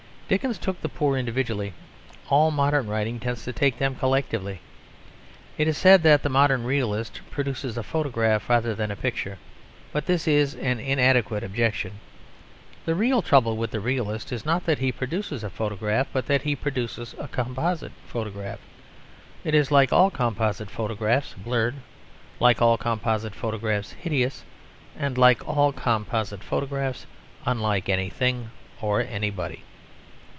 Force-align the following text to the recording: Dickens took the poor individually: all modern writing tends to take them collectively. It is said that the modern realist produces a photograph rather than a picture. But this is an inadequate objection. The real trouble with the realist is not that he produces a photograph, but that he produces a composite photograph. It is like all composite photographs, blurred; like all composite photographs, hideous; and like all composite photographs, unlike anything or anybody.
Dickens 0.31 0.57
took 0.57 0.79
the 0.79 0.87
poor 0.87 1.17
individually: 1.17 1.73
all 2.29 2.51
modern 2.51 2.87
writing 2.87 3.19
tends 3.19 3.43
to 3.43 3.51
take 3.51 3.79
them 3.79 3.95
collectively. 3.95 4.61
It 5.57 5.67
is 5.67 5.77
said 5.77 6.03
that 6.03 6.23
the 6.23 6.29
modern 6.29 6.63
realist 6.63 7.19
produces 7.29 7.77
a 7.77 7.83
photograph 7.83 8.49
rather 8.49 8.73
than 8.73 8.91
a 8.91 8.95
picture. 8.95 9.39
But 9.91 10.05
this 10.05 10.29
is 10.29 10.55
an 10.55 10.79
inadequate 10.79 11.43
objection. 11.43 11.99
The 12.85 12.95
real 12.95 13.21
trouble 13.21 13.57
with 13.57 13.71
the 13.71 13.81
realist 13.81 14.31
is 14.31 14.45
not 14.45 14.65
that 14.67 14.79
he 14.79 14.93
produces 14.93 15.43
a 15.43 15.49
photograph, 15.49 16.07
but 16.13 16.27
that 16.27 16.43
he 16.43 16.55
produces 16.55 17.13
a 17.19 17.27
composite 17.27 17.91
photograph. 18.07 18.59
It 19.43 19.53
is 19.53 19.69
like 19.69 19.91
all 19.91 20.09
composite 20.09 20.69
photographs, 20.71 21.33
blurred; 21.33 21.75
like 22.39 22.61
all 22.61 22.77
composite 22.77 23.35
photographs, 23.35 23.91
hideous; 23.91 24.45
and 24.97 25.17
like 25.17 25.45
all 25.45 25.73
composite 25.73 26.41
photographs, 26.45 27.05
unlike 27.45 27.89
anything 27.89 28.51
or 28.81 29.01
anybody. 29.01 29.65